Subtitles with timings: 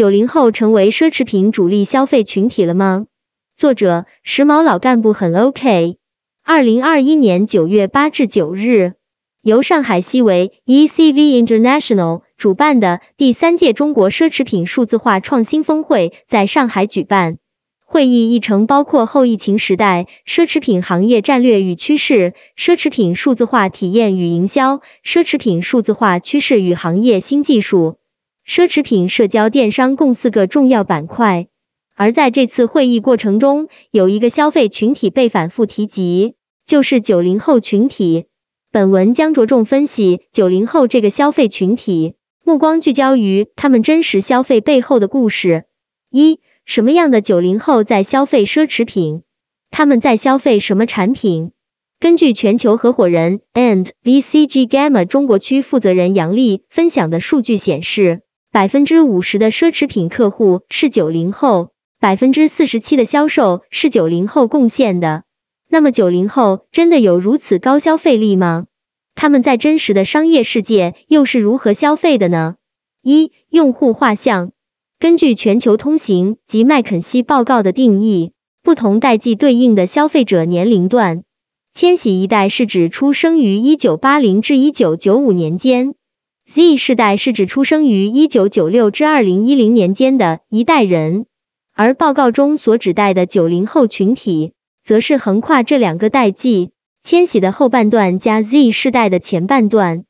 [0.00, 3.04] 九零后成为奢侈品主力消费群体了吗？
[3.54, 5.98] 作者：时髦老干部很 OK。
[6.42, 8.94] 二零二一年九月八至九日，
[9.42, 17.36] 由上海西维 ECV International 主办的第三届中国奢侈品数字化创新峰会在上海举办。
[17.84, 27.98] 会议议程包括后疫情时代奢侈品行业战略与趋势、奢侈品数字化体验与营销、奢侈品数字化趋势与行业新技术、
[28.46, 31.46] 奢侈品社交电商共四个重要板块。
[31.94, 36.34] 而在这次会议过程中，有一个消费群体被反复提及，
[36.66, 38.26] 就是九零后群体。
[38.72, 45.64] 本文将着重分析九零后这个消费群体，目光聚焦于他们真实消费背后的故事。
[46.10, 49.22] 一什么样的九零后在消费奢侈品？
[49.70, 51.52] 他们在消费什么产品？
[51.98, 58.22] 根据全球合伙人 and VCG Gamma 中国区负责人杨丽分享的数据显示，
[58.52, 65.22] 百分之五十的奢侈品客户是九零后，百分之四十七的销售是九零后贡献的。
[65.68, 68.66] 那么九零后真的有如此高消费力吗？
[69.14, 72.56] 他们在真实的商业世界又是如何消费的呢？
[73.02, 74.50] 一、用户画像。
[74.98, 78.32] 根据全球通行及麦肯锡报告的定义，
[78.64, 81.22] 不同代际对应的消费者年龄段，
[81.72, 85.94] 千禧一代是指出生于一九八零至一九九五年间
[86.52, 91.26] ，Z 世代是指出生于一九九六至二零一零年间的一代人，
[91.76, 96.70] 而报告中所指代的九零后群体，则是横跨这两个代际，
[97.04, 100.02] 千禧的后半段加 Z 世代的前半段，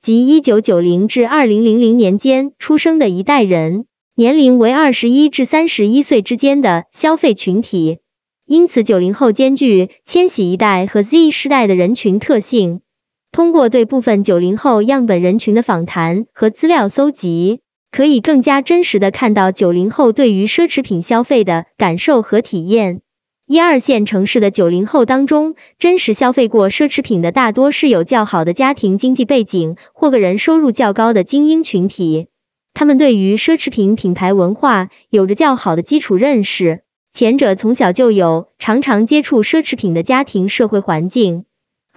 [0.00, 3.86] 即一九九零至二零零零年间出生的一代人。
[4.14, 7.98] 年龄为二十一至三十一岁之间的消费群体，
[8.46, 12.82] 因此九零后兼具千禧一代和 Z 世代的人群特性。
[13.30, 23.00] 通过对部分九零后样本人群的访谈和资料搜集，可以更加真实的看到九零后对于奢侈品消费的感受和体验。
[23.46, 32.28] 一二线城市的九零后当中，真实消费过奢侈品的大多是有较好的家庭经济背景或个人收入较高的精英群体。
[32.74, 41.46] 他们对于奢侈品品牌文化有着较好的基础认识，前者从小就有常常接触奢侈品的家庭社会环境，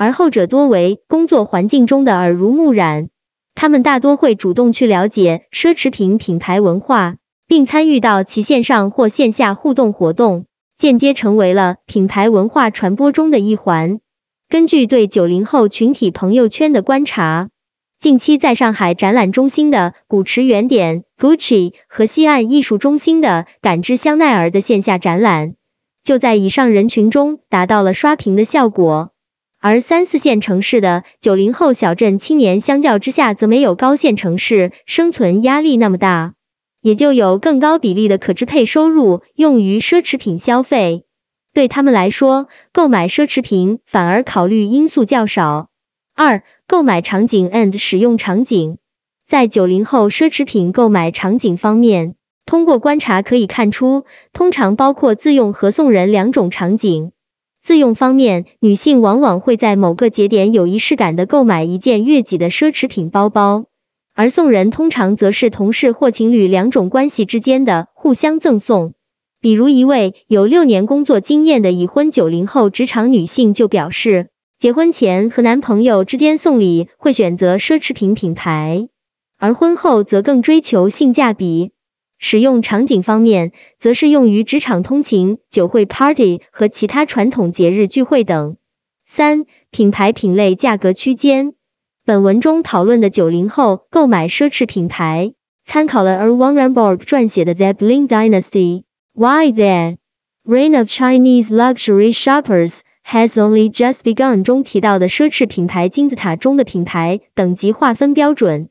[0.01, 3.09] 而后者多为工作环境中的耳濡目染。
[3.53, 14.00] 他们大多会主动去了解奢侈品品牌文化，并参与到其线上或线下互动活动，间接成为了品牌文化传播中的一环。
[14.50, 17.50] 根据对九零后群体朋友圈的观察。
[18.00, 25.53] 近期在上海展览中心的古驰原点 Gucci 和西岸艺术中心的感知香奈儿的线下展览，
[26.03, 29.10] 就在以上人群中达到了刷屏的效果。
[29.63, 36.33] 而三四线城市的九零后小镇青年相较之下，则没有高线城市生存压力那么大，
[36.81, 41.05] 也就有更高比例的可支配收入用于奢侈品消费。
[41.53, 45.69] 对他们来说，购买奢侈品反而考虑因素较少。
[46.16, 48.79] 二、购买场景 and 使用场景，
[49.28, 52.16] 在九零后奢侈品购买场景方面，
[52.47, 57.11] 通过观察可以看出，通常包括自用和送人两种场景。
[57.61, 63.66] 自用方面，女性往往会在某个节点有仪式感的购买一件悦己的奢侈品包包，
[64.16, 68.94] 而送人通常则是同事或情侣两种关系之间的互相赠送。
[69.39, 74.29] 比如一位有六年工作经验的已婚九零后职场女性就表示。
[74.59, 78.89] 结婚前和男朋友之间送礼会选择奢侈品品牌，
[79.39, 81.72] 而婚后则更追求性价比。
[82.22, 88.56] 使用场景方面，则是用于职场通勤、酒会 party 和其他传统节日聚会等。
[89.06, 91.54] 三、品牌品类价格区间。
[92.06, 95.34] 本文中讨论的九零后购买奢侈品牌，
[95.66, 98.84] 参考了 Erwan Ramborg 撰写的 The Bling Dynasty:
[99.14, 99.98] Why the
[100.46, 102.82] Reign of Chinese Luxury Shoppers。
[103.03, 108.70] Has only just begun 中提到的奢侈品牌金字塔中的品牌等级划分标准，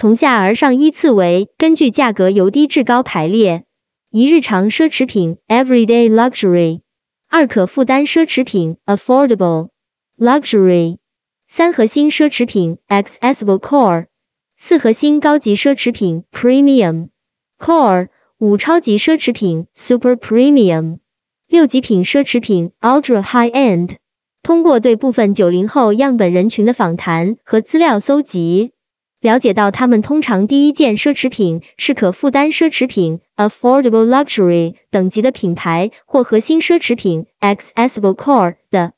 [0.00, 3.64] 从下而上依次为根据价格由低至高排列：
[4.12, 6.82] 一、日常奢侈品 （Everyday Luxury）；
[7.28, 9.70] 二、可负担奢侈品 （Affordable
[10.16, 10.98] Luxury）；
[11.48, 14.06] 三、核心奢侈品 （Accessible Core）；
[14.56, 17.08] 四、核心高级奢侈品 （Premium
[17.58, 18.06] Core）；
[18.38, 20.98] 五、超级奢侈品 （Super Premium）。
[21.48, 23.96] 六极品奢侈品 （Ultra High End）
[24.44, 28.70] 通过对部分九零后样本人群的访谈和资料搜集，
[29.20, 38.92] 了解到他们通常第一件奢侈品是可负担奢侈品 （Affordable Luxury） 等级的品牌或核心奢侈品 （Accessible Core） 的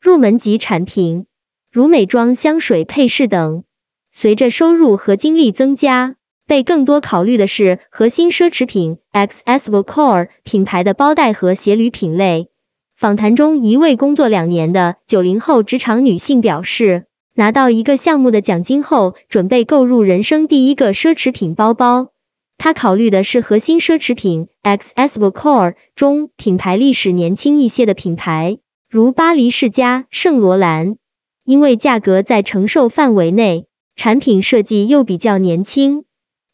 [0.00, 1.24] 入门级产品，
[1.72, 3.64] 如美妆、香水、配饰等。
[4.12, 6.16] 随着收入和精力增加，
[6.46, 12.48] 被更多考虑的是核心奢侈品 accessible core 品牌的包袋和鞋履品类。
[12.94, 22.08] 访谈中，一位工作两年的九零后职场女性表示，拿到一个项目的奖金后，准备购入人生第一个奢侈品包包。
[22.56, 28.58] 他考虑的是核心奢侈品 accessible core 中品牌历史年轻一些的品牌，
[28.88, 30.96] 如巴黎世家、圣罗兰，
[31.44, 33.66] 因为价格在承受范围内，
[33.96, 36.04] 产品设计又比较年轻。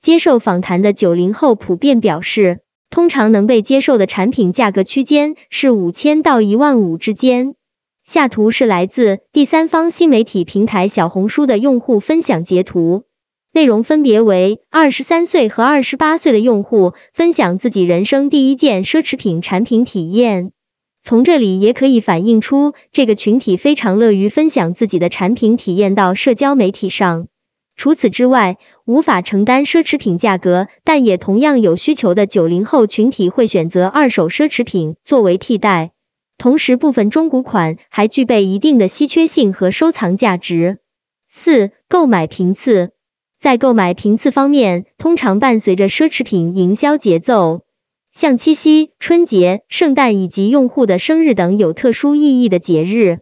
[0.01, 7.55] 接受访谈的九零后普遍表示，通常能被接受的产品价格区间是五千到一万五之间。
[8.11, 13.05] 下图是来自第三方新媒体平台小红书的用户分享截图，
[13.53, 20.51] 内容分别为二十三岁和二十八岁的用户分享自己人生第一件奢侈品产品体验。
[21.05, 27.29] 从这里也可以反映出，这个群体非常乐于分享自己的产品体验到社交媒体上。
[27.77, 35.93] 除此之外，无法承担奢侈品价格，但也同样有需求的九零后群体会选择二手奢侈品作为替代。
[36.41, 40.79] 同时，部分中古款还具备一定的稀缺性和收藏价值。
[41.29, 42.93] 四、购买频次，
[43.39, 47.61] 在购买频次方面，通常伴随着奢侈品营销节奏，
[48.11, 53.19] 像七夕、春节、圣诞以及用户的生日等有特殊意义的节日。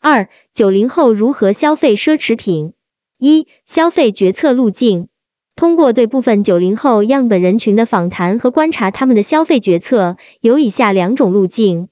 [0.00, 2.72] 二、九零后如何消费奢侈品？
[3.18, 5.08] 一、消费决策路径。
[5.56, 11.88] 通过对部分九零后样本人群的访谈和观察他们的消费决策，有以下两种路径。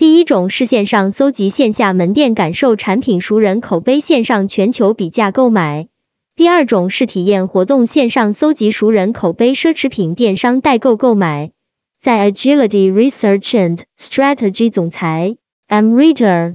[0.00, 5.88] 第一种是线上搜集线下门店感受产品熟人口碑，线上全球比价购买。
[6.34, 11.50] 第二种是体验活动，线上搜集熟人口碑，奢侈品电商代购购买。
[12.00, 15.36] 在 Agility Research and Strategy 总裁
[15.66, 15.94] M.
[15.94, 16.54] Reader。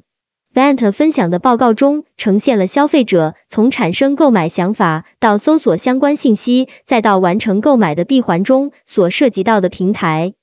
[0.52, 10.34] Bant 分享的报告中，呈现了消费者从产生购买想法到搜索相关信息，再到完成购买的闭环中所涉及到的平台，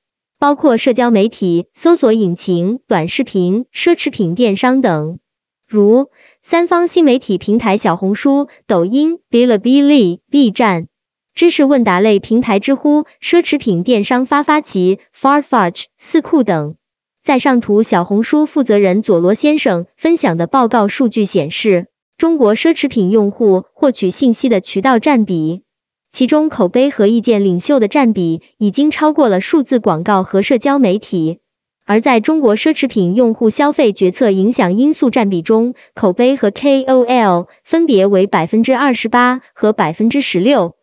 [0.43, 5.21] 包括社交媒体、搜索引擎、短视频、奢侈品电商等，
[5.69, 6.09] 如
[6.41, 10.89] 三方新媒体平台小红书、抖音、哔哩哔哩、B 站、
[11.33, 16.75] 知识问答类平台知乎、奢侈品电商发发奇、Farfetch、四库等。
[17.23, 21.87] 在上图，小红书负责人佐罗先生分享的报告数据显示，
[22.19, 25.63] 中国奢侈品用户获取信息的渠道占比，
[26.13, 31.41] 其中口碑和意见领袖的占比已经超过了数字广告和社交媒体。
[31.85, 40.77] 而在中国奢侈品用户消费决策影响因素占比中，口碑和 KOL 分别为百分之二十八和百分之十六，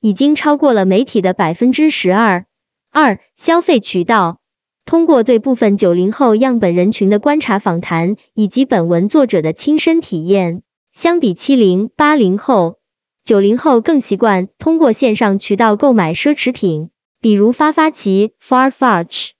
[0.00, 2.44] 已经超过了媒体的百分之十二。
[2.92, 4.38] 二、消费渠道。
[4.84, 10.62] 通过对部分九零后样本人群的观察访谈，以及本文作者的亲身体验，
[10.92, 12.78] 相比七零八零后，
[13.26, 16.90] 九零后更习惯通过线上渠道购买奢侈品，
[17.20, 19.30] 比如发发奇、Farfetch、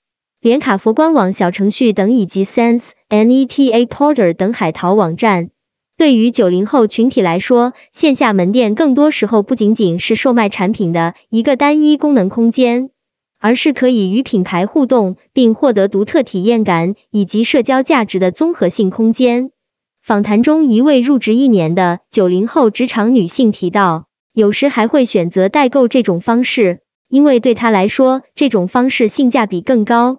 [0.41, 5.51] 连卡佛官网小程序等，以及 Sense、Neta Porter 等海淘网站。
[5.97, 12.91] 对于九零后群体来说，线下门店更多时候不仅仅是售卖产品的一个单一功能空间。
[13.39, 19.53] 而是可以与品牌互动，并获得独特体验感以及社交价值的综合性空间。
[20.07, 30.19] 访谈中，一位入职一年的九零后职场女性提到，有时还会选择代购这种方式，因为对她来说，这种方式性价比更高。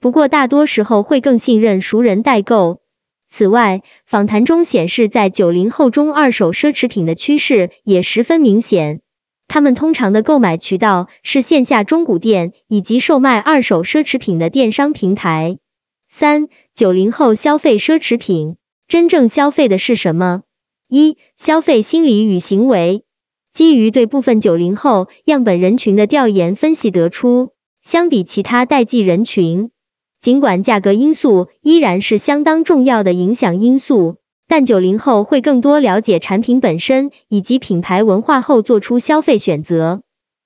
[0.00, 2.80] 不过，大多时候会更信任熟人代购。
[3.28, 9.02] 此外，访谈中显示，在九零后中，二手奢侈品的趋势也十分明显。
[9.46, 15.58] 他们通常的购买渠道是线下中古店以及售卖二手奢侈品的电商平台。
[16.08, 18.56] 三、九零后消费奢侈品，
[18.88, 20.44] 真正消费的是什么？
[20.88, 23.04] 一、消费心理与行为。
[23.52, 27.50] 基于对部分九零后样本人群的调研分析得出，
[27.82, 29.70] 相比其他代际人群，
[30.18, 34.16] 尽管价格因素依然是相当重要的影响因素。
[34.46, 40.00] 但九零后会更多了解产品本身以及品牌文化后做出消费选择，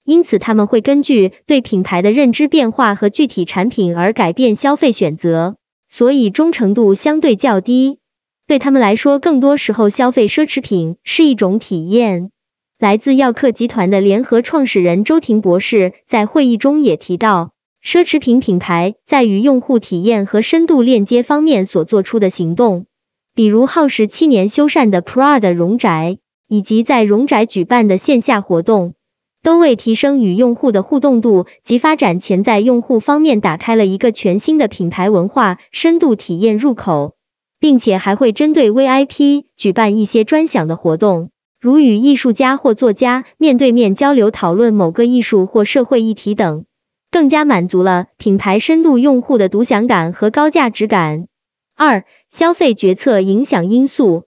[0.04, 5.54] 因此他们会根据对品牌的认知变化和具体产品而改变消费选择，
[5.88, 7.98] 所以忠诚度相对较低。
[8.46, 12.30] 对他们来说，更多时候消费奢侈品是一种体验。
[12.78, 17.52] 来自耀客集团的联合创始人周婷博士在会议中也提到，
[17.84, 22.86] 奢侈品品牌在与用户体验和深度链接方面所做出的行动。
[23.34, 26.18] 比如耗时七年修缮的 Prada 荣宅，
[26.48, 28.94] 以及在荣宅举办的线下活动，
[29.42, 37.14] 都为提升与用户的互动度及发展潜在用户方面打开了一个全新的品牌文化深度体验入口，
[37.62, 46.64] 并且还会针对 VIP 举办一些专享的活动，如与艺术家或作家面对面交流讨论某个艺术或社会议题等，
[47.12, 51.28] 更加满足了品牌深度用户的独享感和高价值感。
[51.76, 54.24] 二、消费决策影响因素。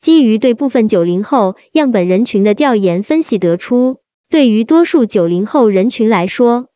[0.00, 3.98] 基于对部分九零后样本人群的调研分析得出，
[4.30, 6.68] 对于多数九零后人群来说，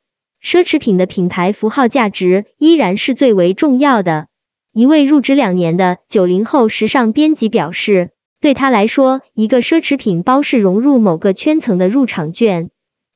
[0.45, 4.27] 奢侈品的品牌符号价值依然是最为重要的。
[4.75, 8.11] 一位入职两年的九零后时尚编辑表示。
[8.41, 12.71] 对他来说，一个奢侈品包是融入某个圈层的入场券，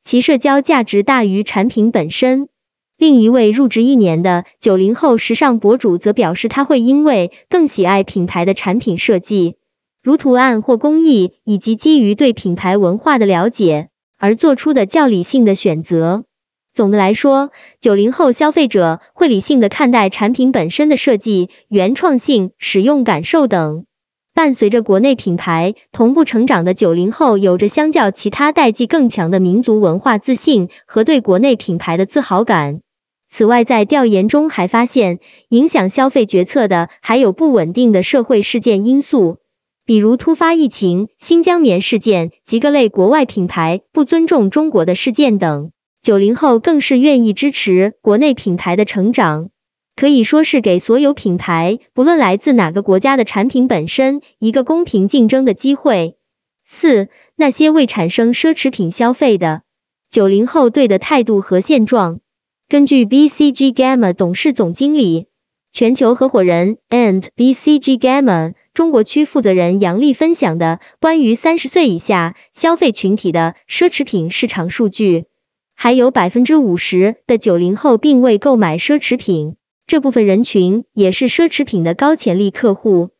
[0.04, 2.48] 其社交价值大于产品本身。
[2.96, 9.56] 另一位入职一年的九零后时尚博主则表示，他会因为更喜爱品牌的产品设计，
[10.00, 16.22] 如图案或工艺，以及基于对品牌文化的了解而做出的较理性的选择。
[16.76, 23.86] 总的来说，九零后消费者会理性的看待产品本身的设计、原创性、使用感受等。
[24.34, 32.82] 伴随着国内品牌同步成长的九零后，有着相较其他代际更强的民族文化自信和对国内品牌的自豪感。
[33.26, 35.18] 此外，在调研中还发现，
[35.48, 39.38] 影响消费决策的还有不稳定的社会事件因素，
[39.86, 45.70] 比如突发疫情、新疆棉事件及各类国外品牌不尊重中国的事件等。
[46.06, 49.50] 九零后更是愿意支持国内品牌的成长。
[49.96, 56.16] 可以说是给所有品牌，不论来自哪个国家的产品本身，一个公平竞争的机会。
[56.64, 59.62] 四、那些未产生奢侈品消费的
[60.08, 62.20] 九零后对的态度和现状。
[62.68, 65.26] 根据 BCG Gamma 董事总经理、
[65.72, 75.24] 全球合伙人 and BCG Gamma 中国区负责人杨丽分享的关于三十岁以下消费群体的奢侈品市场数据，
[75.76, 79.56] 还有百分之五十的九零后并未购买奢侈品。
[79.86, 83.10] 这部分人群也是奢侈品的高潜力客户。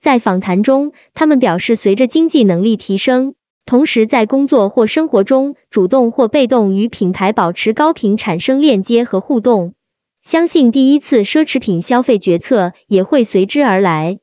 [0.00, 9.74] 在访谈中，他们表示，随着经济能力提升，同时在工作或生活中主动或被动与品牌保持高频产生链接和互动，
[10.22, 14.18] 相信第一次奢侈品消费决策也会随之而来。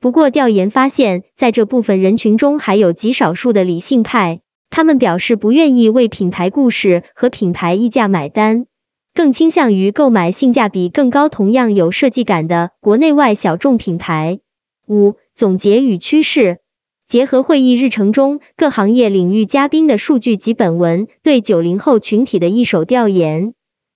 [0.00, 8.66] 不过，调研发现，在这部分人群中，还有极少数的理性派，他们表示不愿意为品牌故事和品牌溢价买单。
[9.14, 14.38] 更倾向于购买性价比更高、同样有设计感的国内外小众品牌。
[14.86, 16.58] 五、总结与趋势，
[17.06, 23.54] 结合会议日程中各行业领域嘉宾的数据及本文对九零后群体的一手调研，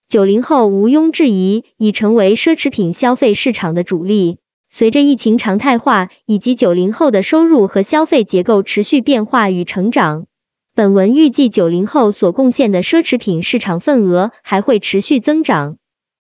[0.08, 4.38] 九零后毋庸置疑已成为奢侈品消费市场的主力。
[4.68, 10.26] 随着疫情常态化以及九零后的收入和消费结构持续变化与成长。
[10.74, 15.76] 本文预计，九零后所贡献的奢侈品市场份额还会持续增长。